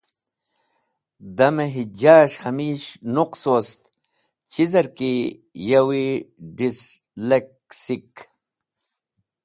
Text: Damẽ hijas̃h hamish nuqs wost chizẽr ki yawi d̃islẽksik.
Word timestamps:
Damẽ 1.37 1.71
hijas̃h 1.75 2.37
hamish 2.43 2.87
nuqs 3.13 3.41
wost 3.51 3.81
chizẽr 4.51 4.87
ki 4.97 5.11
yawi 5.69 6.05
d̃islẽksik. 6.57 8.13